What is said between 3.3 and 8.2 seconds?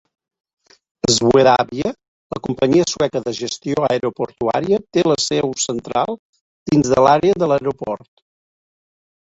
gestió aeroportuària, té la seu central dins de l'àrea de l'aeroport.